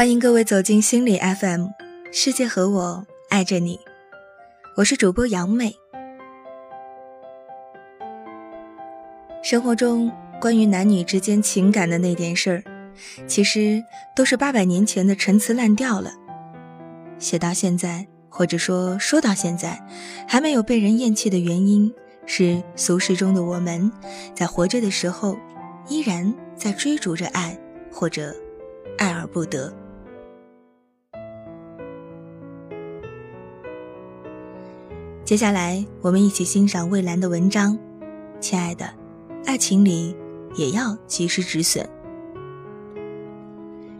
[0.00, 1.66] 欢迎各位走进心理 FM，
[2.10, 3.78] 世界和我爱着你，
[4.78, 5.76] 我是主播杨美。
[9.42, 10.10] 生活中
[10.40, 12.64] 关于男女之间情感的那点事儿，
[13.26, 13.84] 其实
[14.16, 16.10] 都是八百年前的陈词滥调了。
[17.18, 19.86] 写到现在，或者说说到现在，
[20.26, 21.92] 还没有被人厌弃的原因，
[22.24, 23.92] 是俗世中的我们，
[24.34, 25.36] 在活着的时候，
[25.90, 27.54] 依然在追逐着爱，
[27.92, 28.34] 或者
[28.96, 29.70] 爱而不得。
[35.30, 37.78] 接下来，我们一起欣赏蔚蓝的文章。
[38.40, 38.92] 亲爱的，
[39.46, 40.12] 爱情里
[40.56, 41.88] 也要及时止损。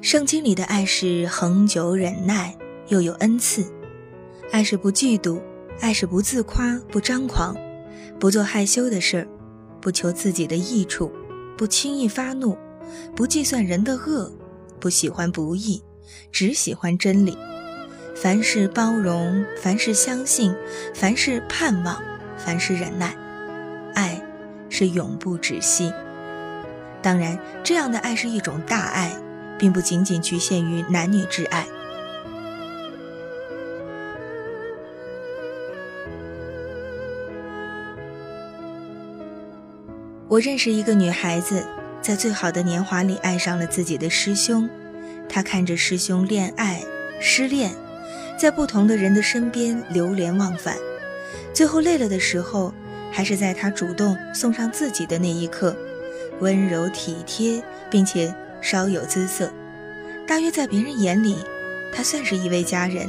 [0.00, 2.56] 圣经里的爱是恒久忍耐，
[2.86, 3.62] 又有恩赐；
[4.52, 5.38] 爱是不嫉妒，
[5.80, 7.54] 爱是不自夸、不张狂，
[8.18, 9.28] 不做害羞的事儿，
[9.82, 11.12] 不求自己的益处，
[11.58, 12.56] 不轻易发怒，
[13.14, 14.32] 不计算人的恶，
[14.80, 15.82] 不喜欢不义，
[16.32, 17.36] 只喜欢真理。
[18.20, 20.52] 凡事包容，凡事相信，
[20.92, 22.02] 凡事盼望，
[22.36, 23.14] 凡事忍耐，
[23.94, 24.20] 爱
[24.68, 25.92] 是永不止息。
[27.00, 29.12] 当然，这样的爱是一种大爱，
[29.56, 31.64] 并不仅仅局限于男女之爱。
[40.26, 41.64] 我认识一个女孩子，
[42.02, 44.68] 在最好的年华里爱上了自己的师兄，
[45.28, 46.82] 她看着师兄恋爱、
[47.20, 47.70] 失恋。
[48.38, 50.76] 在不同的人的身边流连忘返，
[51.52, 52.72] 最后累了的时候，
[53.10, 55.76] 还是在他主动送上自己的那一刻，
[56.38, 59.50] 温柔体贴，并且稍有姿色。
[60.24, 61.36] 大约在别人眼里，
[61.92, 63.08] 他算是一位佳人。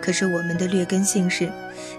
[0.00, 1.50] 可是我们的劣根性是，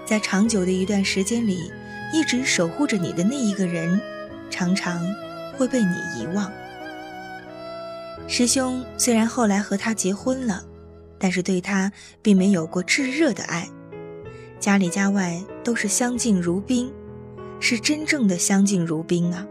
[0.06, 1.70] 在长久的一段时间里，
[2.14, 4.00] 一直守护着你的那一个人，
[4.48, 5.06] 常常
[5.58, 6.50] 会被你遗忘。
[8.26, 10.64] 师兄虽然后来和他结婚了。
[11.18, 11.92] 但是对他
[12.22, 13.68] 并没有过炙热的爱，
[14.60, 16.92] 家里家外都是相敬如宾，
[17.60, 19.46] 是真正的相敬如宾啊。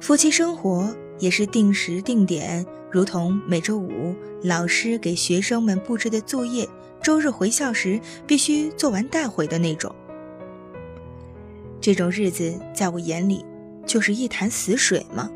[0.00, 6.68] 夫妻生活也是定时定点，如同每周五老师给学生们布置的作业，
[7.02, 9.94] 周日回校时必须做完带回的那种。
[11.80, 13.44] 这种日子在我眼里
[13.86, 15.30] 就是一潭死水嘛。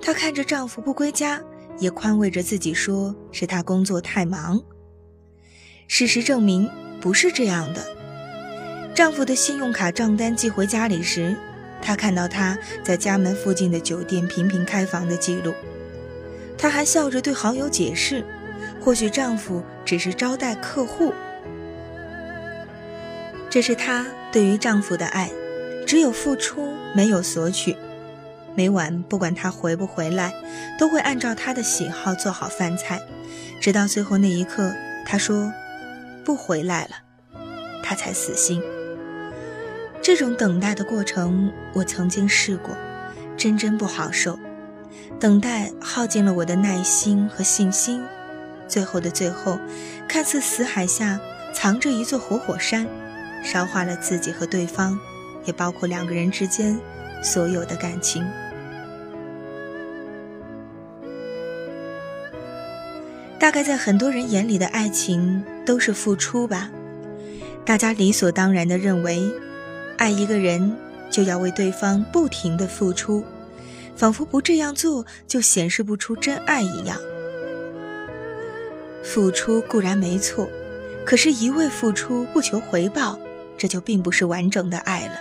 [0.00, 1.42] 她看着丈夫不归家。
[1.82, 4.62] 也宽慰着自己，说是她工作太忙。
[5.88, 6.70] 事实证明
[7.00, 7.84] 不是这样的。
[8.94, 11.36] 丈夫的信用卡账单寄回家里时，
[11.82, 15.52] 她看到他在家门附近的酒店频频开房的记录。
[16.56, 18.24] 她还笑着对好友解释，
[18.80, 21.12] 或许丈夫只是招待客户。
[23.50, 25.28] 这是她对于丈夫的爱，
[25.84, 27.76] 只有付出，没有索取。
[28.54, 30.32] 每晚不管他回不回来，
[30.78, 33.00] 都会按照他的喜好做好饭菜，
[33.60, 34.72] 直到最后那一刻，
[35.06, 35.50] 他说
[36.24, 36.96] 不回来了，
[37.82, 38.62] 他才死心。
[40.02, 42.76] 这种等待的过程，我曾经试过，
[43.36, 44.38] 真真不好受。
[45.18, 48.02] 等待耗尽了我的耐心和信心，
[48.66, 49.58] 最后的最后，
[50.08, 51.18] 看似死海下
[51.54, 52.86] 藏着一座活火山，
[53.44, 54.98] 烧化了自己和对方，
[55.44, 56.78] 也包括两个人之间
[57.22, 58.26] 所有的感情。
[63.42, 66.70] 大概在很多人眼里的爱情都是付出吧，
[67.64, 69.28] 大家理所当然地认为，
[69.98, 70.76] 爱一个人
[71.10, 73.24] 就要为对方不停地付出，
[73.96, 76.96] 仿佛不这样做就显示不出真爱一样。
[79.02, 80.48] 付出固然没错，
[81.04, 83.18] 可是一味付出不求回报，
[83.58, 85.14] 这就并不是完整的爱了。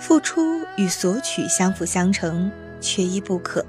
[0.00, 2.50] 付出与索取相辅相成，
[2.80, 3.64] 缺一不可。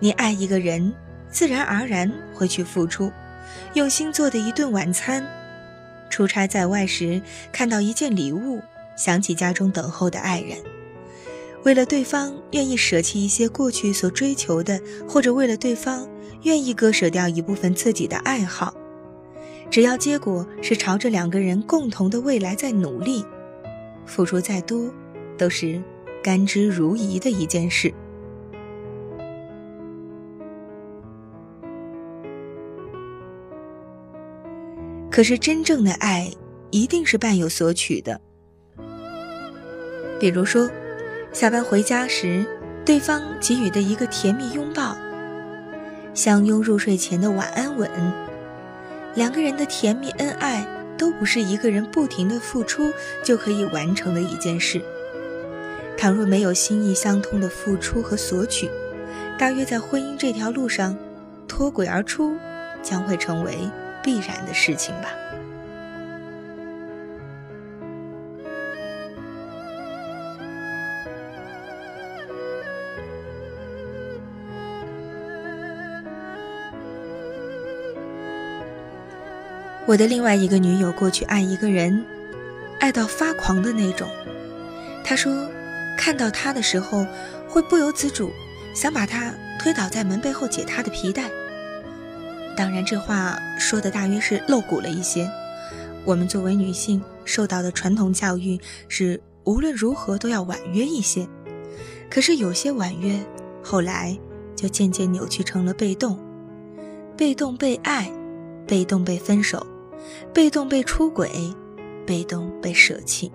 [0.00, 0.92] 你爱一个人。
[1.30, 3.12] 自然而然会去付出，
[3.74, 5.26] 用心做的一顿晚餐，
[6.10, 7.20] 出差在外时
[7.52, 8.60] 看到一件礼物，
[8.96, 10.58] 想起家中等候的爱人，
[11.64, 16.08] 为了对方愿意舍弃一些过去所追求的，或者为了对方
[16.42, 18.74] 愿意割舍掉一部分自己的爱好，
[19.70, 23.24] 只要结果是朝着两个人共同的未来在努力，
[24.06, 24.90] 付出再多，
[25.36, 25.82] 都是
[26.22, 27.92] 甘之如饴的一件事。
[35.18, 36.30] 可是真正的爱，
[36.70, 38.20] 一定是伴有索取的。
[40.20, 40.70] 比如说，
[41.32, 42.46] 下班回家时，
[42.84, 44.96] 对方给予的一个甜蜜拥抱，
[46.14, 47.90] 相拥入睡前的晚安吻，
[49.16, 50.64] 两个人的甜蜜恩爱，
[50.96, 52.88] 都不是一个人不停的付出
[53.24, 54.80] 就可以完成的一件事。
[55.96, 58.70] 倘若没有心意相通的付出和索取，
[59.36, 60.96] 大约在婚姻这条路上，
[61.48, 62.36] 脱轨而出，
[62.84, 63.58] 将会成为
[64.08, 65.10] 必然的事情吧。
[79.86, 82.02] 我的另外一个女友过去爱一个人，
[82.80, 84.08] 爱到发狂的那种。
[85.04, 85.46] 她说，
[85.98, 87.06] 看到他的时候，
[87.46, 88.32] 会不由自主
[88.74, 91.30] 想把他推倒在门背后解他的皮带。
[92.58, 95.30] 当然，这话说的大约是露骨了一些。
[96.04, 98.58] 我们作为女性受到的传统教育
[98.88, 101.24] 是无论如何都要婉约一些，
[102.10, 103.16] 可是有些婉约，
[103.62, 104.18] 后来
[104.56, 106.18] 就渐渐扭曲成了被动，
[107.16, 108.10] 被动被爱，
[108.66, 109.64] 被动被分手。
[110.32, 111.30] 被动被出轨，
[112.04, 113.30] 被动被舍弃。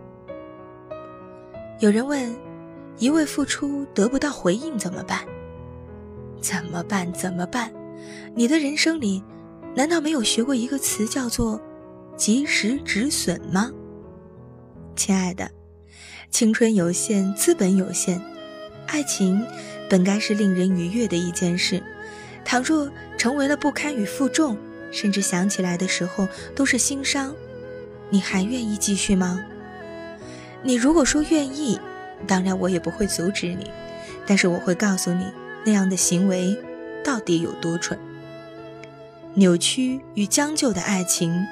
[1.79, 2.35] 有人问：
[2.97, 5.19] 一味付出得不到回应怎么办？
[6.41, 7.09] 怎么办？
[7.13, 7.71] 怎么办？
[8.35, 9.23] 你的人生里，
[9.75, 11.61] 难道没有学过一个词叫做
[12.17, 13.71] “及时止损”吗？
[14.95, 15.49] 亲爱的，
[16.29, 18.21] 青春有限，资本有限，
[18.87, 19.45] 爱情
[19.89, 21.81] 本该是令人愉悦的一件事，
[22.45, 24.57] 倘若成为了不堪与负重。
[24.91, 27.33] 甚至想起来的时候都是心伤，
[28.11, 29.43] 你还愿意继续吗？
[30.61, 31.79] 你如果说愿意，
[32.27, 33.71] 当然我也不会阻止你，
[34.27, 35.25] 但是我会告诉你
[35.65, 36.55] 那样的行为
[37.03, 37.99] 到底有多蠢。
[39.35, 41.45] 扭曲与将就的爱情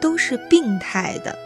[0.00, 1.36] 都是病态的。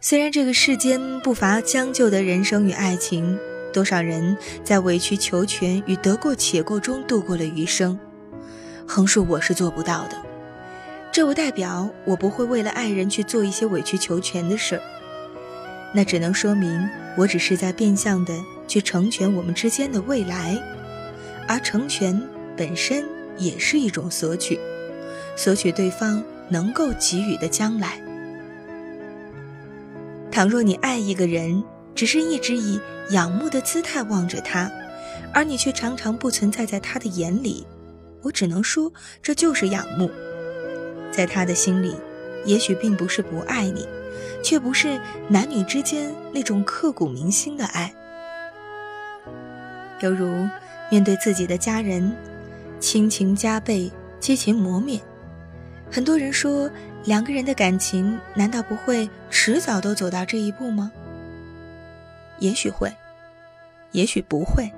[0.00, 3.38] 虽然这个世间不乏将就的人生与爱情。
[3.72, 7.96] 多少人在委曲求全与得过且过中度过了余生，
[8.84, 10.16] 横竖我是做不到的。
[11.12, 14.82] 这不代表我不会为了爱人去做一些委曲求全的事儿，
[15.94, 18.34] 那只能说明我只是在变相的
[18.70, 20.56] 去成全我们之间的未来，
[21.48, 22.22] 而成全
[22.56, 23.04] 本身
[23.36, 24.60] 也是一种索取，
[25.34, 28.00] 索取对方能够给予的将来。
[30.30, 31.64] 倘若你爱一个人，
[31.96, 32.78] 只是一直以
[33.10, 34.70] 仰慕的姿态望着他，
[35.34, 37.66] 而你却常常不存在在他的眼里，
[38.22, 40.08] 我只能说这就是仰慕。
[41.10, 41.96] 在他的心里，
[42.44, 43.84] 也许并不是不爱你，
[44.44, 47.92] 却不是男女之间那种刻骨铭心的爱。
[50.00, 50.48] 犹如
[50.90, 52.14] 面对自己的家人，
[52.78, 55.00] 亲情加倍，激情磨灭。
[55.90, 56.70] 很多人说，
[57.04, 60.90] 两个人的感情难道不会迟早都走到这一步吗？
[62.38, 62.92] 也许会，
[63.92, 64.70] 也许不会。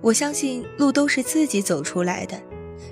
[0.00, 2.40] 我相信路都是自己走出来的，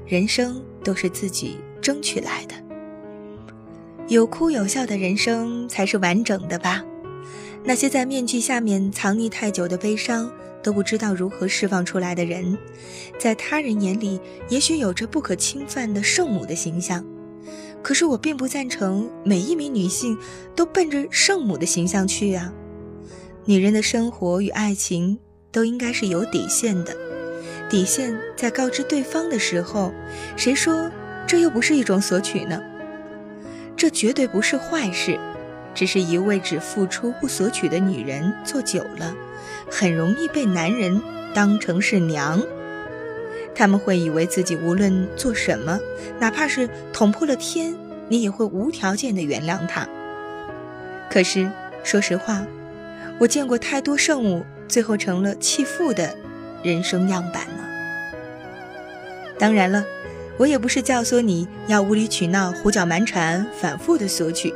[0.07, 2.55] 人生都是自己争取来的。
[4.09, 6.85] 有哭有笑的人生才是完整的吧？
[7.65, 10.31] 那些在面具下面藏匿太久的悲伤，
[10.63, 12.57] 都不知道如何释放出来的人，
[13.19, 17.05] 在他人眼里也许有着不可侵犯的圣母的形象。
[17.83, 20.17] 可是我并不赞成每一名女性
[20.55, 22.53] 都奔着圣母的形象去啊。
[23.45, 25.19] 女人的生活与爱情
[25.51, 26.97] 都应该是有底线的，
[27.69, 29.93] 底线在告知对方的时候，
[30.37, 30.89] 谁说
[31.27, 32.63] 这又不是一种索取呢？
[33.77, 35.19] 这绝对不是坏事，
[35.75, 39.15] 只是一味只付出不索取的女人做久了，
[39.71, 41.01] 很容易被男人
[41.35, 42.43] 当成是娘。
[43.55, 45.79] 他们会以为自己无论做什么，
[46.19, 47.75] 哪怕是捅破了天，
[48.09, 49.89] 你也会无条件的原谅他。
[51.11, 51.51] 可是
[51.83, 52.47] 说实话。
[53.19, 56.17] 我见过太多圣母最后成了弃妇的
[56.65, 57.65] 人生样板了。
[59.39, 59.85] 当然了，
[60.39, 64.53] 我也不是教唆你要无理取闹、胡搅蛮缠、反复的索取，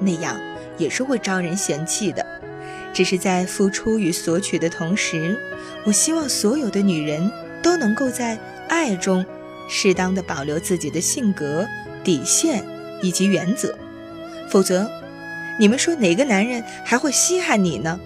[0.00, 0.34] 那样
[0.80, 2.26] 也是会招人嫌弃的。
[2.92, 5.38] 只是在付出与索取的同时，
[5.84, 7.30] 我希望所有的女人
[7.62, 8.36] 都能够在
[8.68, 9.24] 爱中
[9.68, 11.64] 适当的保留自己的性格、
[12.02, 12.64] 底线
[13.00, 13.78] 以及原则，
[14.50, 14.90] 否则。
[15.58, 18.00] 你们说哪个男人还会稀罕你呢？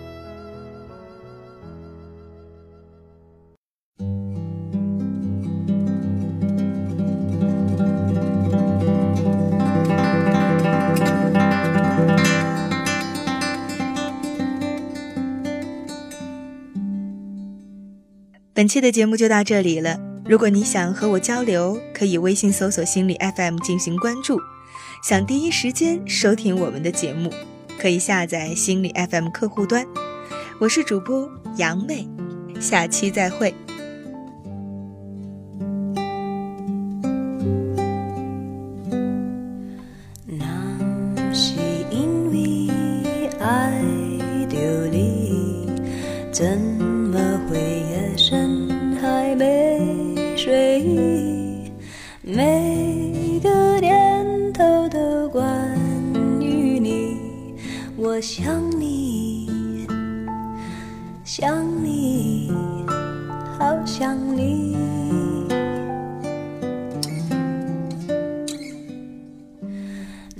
[18.54, 19.98] 本期的节目就到这里了。
[20.24, 24.40] 如果你想和我交流，可以微信搜索“心理 FM” 进行关注。
[25.02, 27.32] 想第一时间收听我们的节目，
[27.80, 29.84] 可以下载心理 FM 客户端。
[30.60, 32.08] 我是主播杨妹，
[32.60, 33.52] 下期再会。
[61.36, 62.48] 想你，
[63.58, 64.76] 好想你。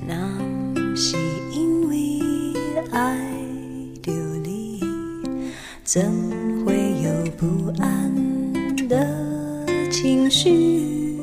[0.07, 0.15] 那
[0.95, 1.17] 是
[1.53, 2.21] 因为
[2.93, 3.19] 爱
[4.05, 4.13] 着
[4.45, 4.85] 你，
[5.83, 6.01] 怎
[6.65, 8.15] 会有不安
[8.89, 9.05] 的
[9.91, 11.19] 情绪？